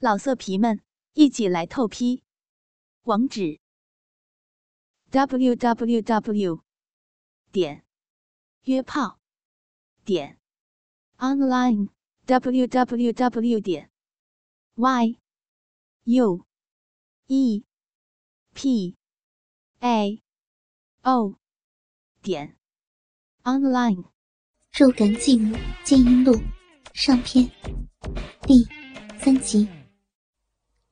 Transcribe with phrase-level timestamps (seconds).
[0.00, 0.80] 老色皮们，
[1.14, 2.22] 一起来透批！
[3.02, 3.58] 网址
[5.10, 6.62] ：w w w
[7.50, 7.84] 点
[8.62, 9.18] 约炮
[10.04, 10.38] 点
[11.16, 11.88] online
[12.26, 13.90] w w w 点
[14.76, 15.18] y
[16.04, 16.46] u
[17.26, 17.64] e
[18.54, 18.96] p
[19.80, 20.22] a
[21.02, 21.40] o
[22.22, 22.56] 点
[23.42, 24.04] online。
[24.70, 26.40] 肉感继母剑音录
[26.94, 27.50] 上篇
[28.42, 28.64] 第
[29.18, 29.77] 三集。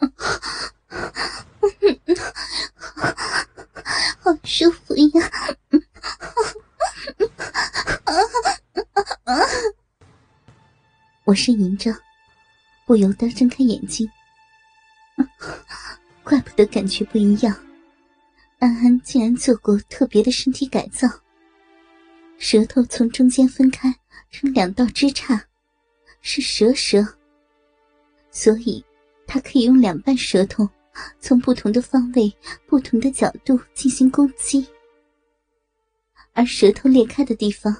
[4.20, 5.30] 好舒服呀！
[11.24, 11.94] 我呻吟着，
[12.86, 14.10] 不由得睁开眼睛。
[16.24, 17.54] 怪不得感觉不一样，
[18.58, 21.06] 安安竟然做过特别的身体改造。
[22.38, 23.94] 舌头从中间分开
[24.30, 25.40] 成两道枝杈，
[26.22, 27.06] 是蛇舌，
[28.30, 28.84] 所以
[29.32, 30.68] 他可以用两半舌头
[31.20, 32.32] 从不同的方位、
[32.66, 34.66] 不同的角度进行攻击。
[36.32, 37.72] 而舌头裂开的地方，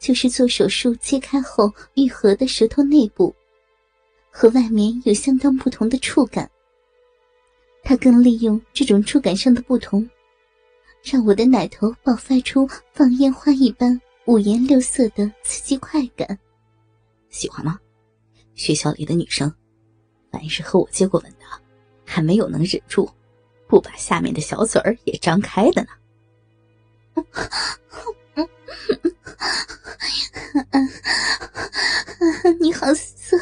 [0.00, 3.32] 就是做手术切开后愈合的舌头内部，
[4.32, 6.50] 和外面有相当不同的触感。
[7.84, 10.08] 他更利用这种触感上的不同。
[11.04, 16.36] 让我的奶头爆发出放烟花一般五颜六色的刺激快感，
[17.30, 17.78] 喜欢吗？
[18.56, 19.54] 学校里的女生，
[20.30, 21.44] 凡是和我接过吻的，
[22.04, 23.10] 还没有能忍住
[23.66, 25.88] 不把下面的小嘴儿也张开的呢。
[32.60, 33.36] 你好色，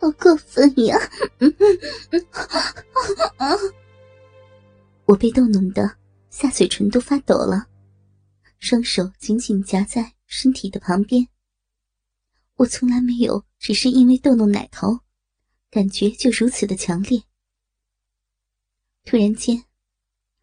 [0.00, 0.96] 好过分呀！
[5.06, 5.96] 我被逗弄的。
[6.30, 7.66] 下嘴唇都发抖了，
[8.58, 11.26] 双手紧紧夹在身体的旁边。
[12.56, 14.98] 我从来没有只是因为逗弄奶头，
[15.76, 17.22] 感觉就如此的强烈。
[19.04, 19.62] 突然间，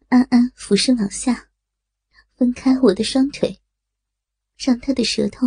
[0.08, 1.48] 安安俯身往下，
[2.36, 3.58] 分开我的双腿，
[4.56, 5.44] 让他的舌头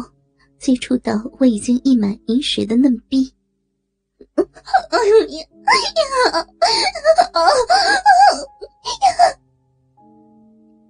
[0.59, 3.33] 接触到我已经溢满饮水的嫩逼。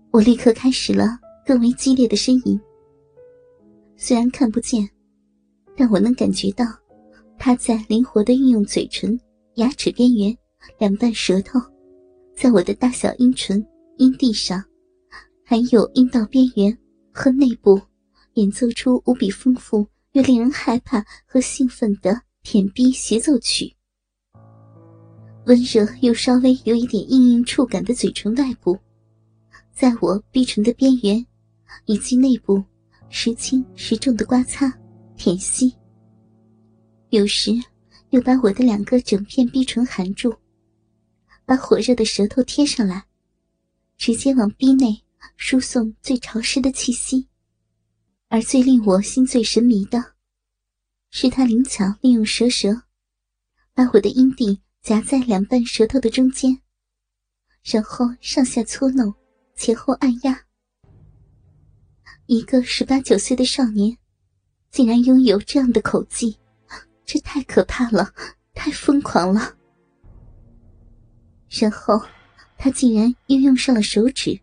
[0.09, 2.59] 我立刻开始了更为激烈的呻吟。
[3.95, 4.89] 虽然看不见，
[5.75, 6.65] 但我能感觉到
[7.39, 9.19] 他在灵活的运用嘴唇、
[9.55, 10.35] 牙齿边缘、
[10.79, 11.59] 两瓣舌头，
[12.35, 13.65] 在我的大小阴唇、
[13.97, 14.63] 阴蒂上，
[15.43, 16.77] 还有阴道边缘
[17.13, 17.79] 和内部，
[18.33, 23.73] 演奏出无比丰富又令人害怕和兴奋的舔逼协奏曲。
[25.45, 28.77] 温热又稍微有一点硬硬触感的嘴唇外部。
[29.71, 31.25] 在我逼唇的边缘，
[31.85, 32.61] 以及内部，
[33.09, 34.73] 时轻时重的刮擦、
[35.15, 35.73] 舔吸。
[37.09, 37.51] 有时
[38.09, 40.37] 又把我的两个整片逼唇含住，
[41.45, 43.05] 把火热的舌头贴上来，
[43.97, 45.03] 直接往逼内
[45.35, 47.27] 输送最潮湿的气息。
[48.29, 50.15] 而最令我心醉神迷的，
[51.11, 52.83] 是他灵巧利用舌舌，
[53.73, 56.61] 把我的阴蒂夹在两瓣舌头的中间，
[57.63, 59.13] 然后上下搓弄。
[59.55, 60.39] 前后按压，
[62.27, 63.97] 一个十八九岁的少年，
[64.69, 66.37] 竟然拥有这样的口技，
[67.07, 68.11] 这太可怕了，
[68.53, 69.55] 太疯狂了。
[71.49, 72.01] 然后，
[72.57, 74.37] 他竟然又用上了手指，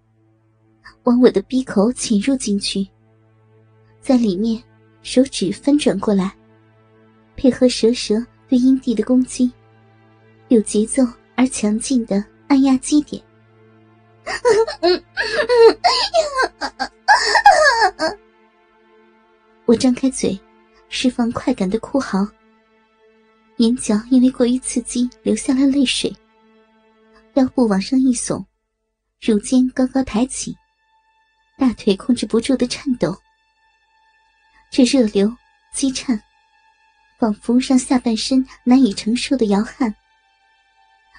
[1.03, 2.89] 往我的鼻口潜入进去，
[4.01, 4.65] 在里面，
[5.03, 6.35] 手指翻转过来，
[7.37, 8.15] 配合蛇蛇
[8.49, 9.53] 对阴蒂的攻击，
[10.49, 11.03] 有节奏
[11.37, 13.23] 而强劲的按压基点。
[19.67, 20.41] 我张开嘴，
[20.89, 22.27] 释放快感的哭嚎。
[23.59, 26.15] 眼角因为过于刺激流下了泪水，
[27.35, 28.45] 腰部往上一耸，
[29.21, 30.57] 乳尖高高抬起，
[31.57, 33.17] 大腿控制不住的颤抖。
[34.71, 35.33] 这热流、
[35.73, 36.21] 激颤，
[37.19, 39.95] 仿佛让下半身难以承受的摇撼。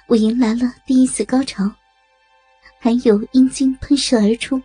[0.06, 1.70] 我迎来了第一次高潮。
[2.78, 4.60] 还有阴茎喷射而出，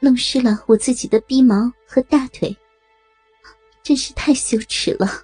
[0.00, 2.56] 弄湿了我自己的逼毛和大腿，
[3.82, 5.22] 真是太羞耻了。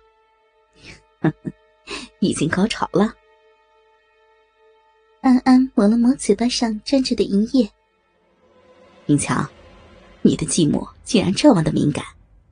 [2.21, 3.15] 已经高潮了。
[5.21, 7.69] 安安抹了抹嘴巴上沾着的银液。
[9.07, 9.49] 明强，
[10.23, 12.05] 你的寂寞竟然这么的敏感，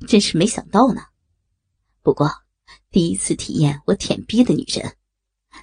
[0.06, 1.02] 真是没想到呢。
[2.02, 2.31] 不过，
[2.90, 4.93] 第一次体验我舔逼的女人，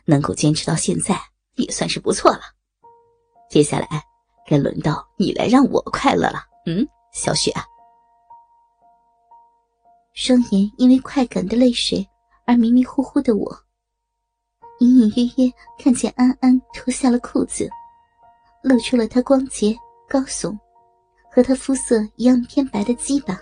[0.05, 1.19] 能够坚持到现在，
[1.55, 2.41] 也算是不错了。
[3.49, 3.87] 接下来，
[4.47, 6.45] 该轮到你来让我快乐了。
[6.65, 7.53] 嗯，小雪。
[10.13, 12.05] 双眼因为快感的泪水
[12.51, 13.49] 而迷迷糊糊的我，
[14.79, 17.69] 隐隐约约看见安安脱下了裤子，
[18.61, 19.73] 露出了她光洁、
[20.09, 20.59] 高耸，
[21.31, 23.39] 和她肤色一样偏白的鸡巴。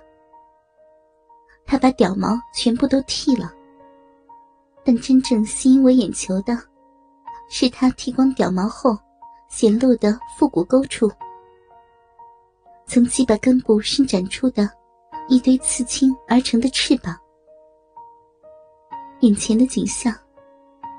[1.66, 3.52] 他把屌毛全部都剃了，
[4.86, 6.56] 但真正吸引我眼球的，
[7.50, 8.96] 是他剃光屌毛后
[9.50, 11.12] 显露的腹股沟处，
[12.86, 14.70] 从鸡巴根部伸展出的
[15.28, 17.20] 一堆刺青而成的翅膀。
[19.21, 20.16] 眼前的景象，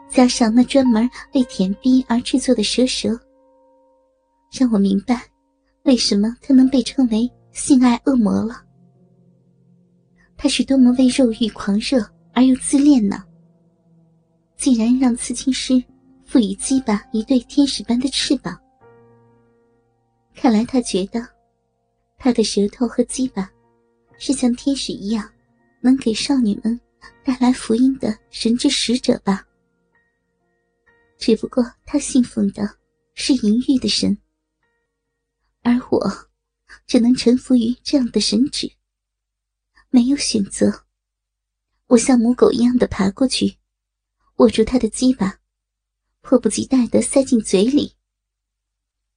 [0.08, 3.18] 加上那专门为舔逼而制作的蛇舌，
[4.52, 5.22] 让我明白
[5.84, 8.62] 为什么他能被称为性爱恶魔了。
[10.36, 13.24] 他是多么为肉欲狂热而又自恋呢？
[14.56, 15.82] 竟然让刺青师
[16.24, 18.58] 赋予鸡巴一对天使般的翅膀。
[20.34, 21.26] 看来他觉得，
[22.18, 23.50] 他的舌头和鸡巴
[24.18, 25.26] 是像天使一样，
[25.80, 26.78] 能给少女们
[27.24, 29.46] 带来福音的神之使者吧。
[31.18, 32.78] 只不过他信奉的
[33.14, 34.16] 是淫欲的神，
[35.62, 36.30] 而我
[36.86, 38.72] 只能臣服于这样的神旨。
[39.90, 40.86] 没有选择，
[41.88, 43.58] 我像母狗一样的爬过去，
[44.36, 45.40] 握住他的鸡巴，
[46.20, 47.96] 迫不及待的塞进嘴里。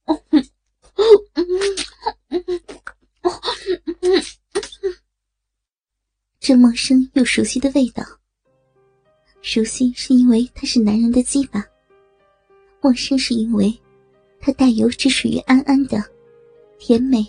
[6.44, 8.04] 这陌生又熟悉的味道，
[9.40, 11.64] 熟悉是因为它是男人的鸡巴，
[12.82, 13.74] 陌生是因为
[14.38, 16.04] 它带有只属于安安的
[16.78, 17.26] 甜美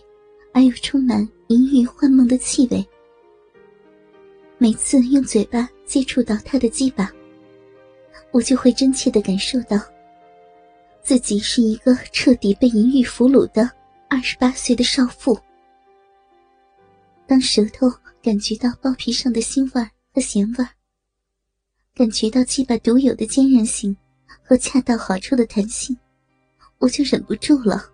[0.53, 2.85] 而又充满淫欲幻梦的气味。
[4.57, 7.09] 每次用嘴巴接触到他的鸡巴，
[8.31, 9.79] 我就会真切的感受到，
[11.01, 13.71] 自己是一个彻底被淫欲俘虏的
[14.09, 15.39] 二十八岁的少妇。
[17.25, 17.89] 当舌头
[18.25, 20.67] 感觉到包皮上的腥味和咸味，
[21.93, 23.95] 感觉到鸡巴独有的坚韧性
[24.41, 25.95] 和恰到好处的弹性，
[26.79, 27.87] 我就忍不住了。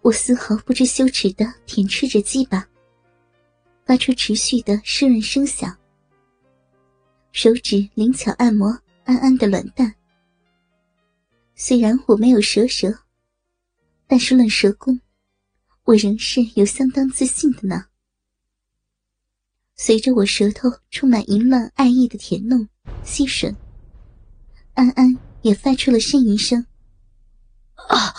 [0.00, 2.64] 我丝毫不知羞耻的舔吃着鸡巴。
[3.84, 5.76] 发出持续的湿润声响，
[7.32, 9.92] 手指灵巧按摩安安的卵蛋。
[11.56, 12.96] 虽然我没有蛇舌，
[14.06, 15.00] 但是论舌功，
[15.82, 17.86] 我仍是有相当自信的呢。
[19.80, 22.68] 随着我舌头充满淫乱爱意的舔弄、
[23.04, 23.54] 吸吮，
[24.74, 26.66] 安安也发出了呻吟声。
[27.88, 28.12] 啊，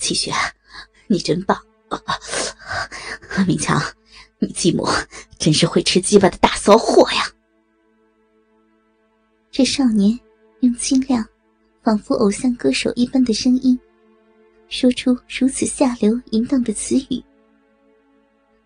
[0.00, 0.32] 齐雪，
[1.08, 1.56] 你真棒！
[1.88, 3.82] 啊明强。
[4.38, 4.88] 你继母
[5.36, 7.24] 真是会吃鸡巴的大骚货呀！
[9.50, 10.18] 这少年
[10.60, 11.22] 用清亮、
[11.82, 13.78] 仿佛偶像歌手一般的声音，
[14.68, 17.22] 说出如此下流淫荡的词语，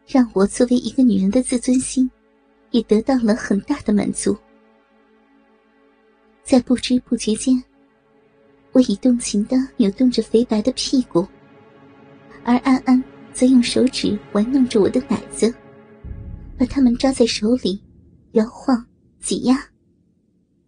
[0.06, 2.10] 让我作为一个女人的自尊心
[2.70, 4.36] 也得到了很大的满足。
[6.42, 7.62] 在不知不觉间，
[8.72, 11.26] 我已动情的扭动着肥白的屁股，
[12.44, 13.02] 而安安
[13.32, 15.52] 则用手指玩弄着我的奶子。
[16.56, 17.82] 把它们抓在手里，
[18.32, 18.86] 摇晃、
[19.20, 19.70] 挤压。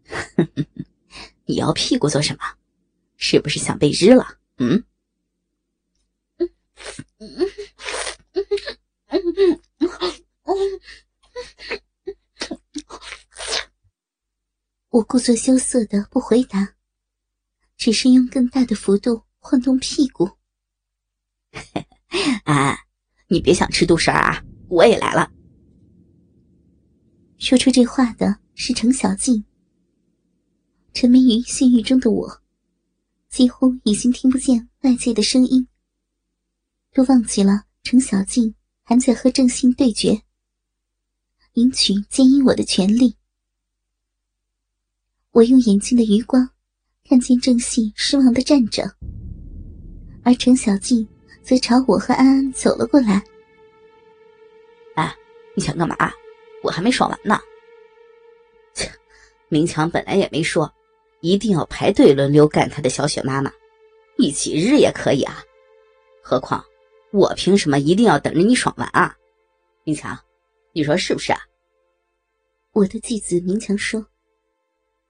[1.46, 2.40] 你摇屁股做什么？
[3.16, 4.26] 是不是想被日了？
[4.58, 4.82] 嗯？
[14.90, 16.74] 我故作羞涩的不回答，
[17.76, 20.32] 只是用更大的幅度晃动屁股。
[22.44, 22.76] 哎，
[23.28, 24.42] 你别想吃独食啊！
[24.68, 25.30] 我也来了。
[27.38, 29.44] 说出这话的是程小静。
[30.92, 32.42] 沉迷于性欲中的我，
[33.28, 35.68] 几乎已经听不见外界的声音，
[36.92, 38.55] 都忘记了程小静
[38.88, 40.22] 还在和郑信对决，
[41.54, 43.16] 赢取奸淫我的权利。
[45.32, 46.48] 我用眼睛的余光
[47.08, 48.84] 看见郑信失望的站着，
[50.22, 51.04] 而程小静
[51.42, 53.20] 则朝我和安安走了过来。
[54.94, 55.12] 哎，
[55.56, 55.96] 你想干嘛？
[56.62, 57.36] 我还没爽完呢。
[58.72, 58.88] 切，
[59.48, 60.72] 明强本来也没说，
[61.22, 63.52] 一定要排队轮流干他的小雪妈妈，
[64.16, 65.42] 一起日也可以啊。
[66.22, 66.64] 何况
[67.16, 69.16] 我凭什么一定要等着你爽完啊？
[69.84, 70.18] 明强，
[70.72, 71.40] 你说是不是啊？
[72.72, 74.06] 我的继子明强说：“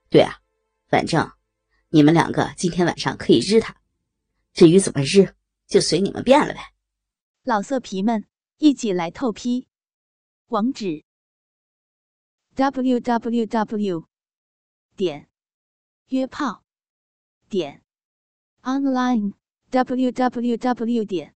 [0.08, 0.38] 对啊，
[0.86, 1.28] 反正
[1.88, 3.76] 你们两个今天晚上可以日他，
[4.52, 5.34] 至于怎么日，
[5.66, 6.60] 就随你们便了呗。”
[7.42, 8.25] 老色皮们，
[8.58, 9.66] 一起来透批，
[10.46, 11.02] 网址。
[12.54, 14.06] www.
[14.96, 15.28] 点
[16.06, 16.62] 约炮
[17.48, 17.82] 点
[18.62, 19.34] online
[19.70, 21.04] www.
[21.04, 21.36] 点